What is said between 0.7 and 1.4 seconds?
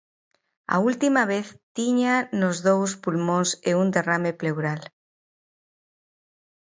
A última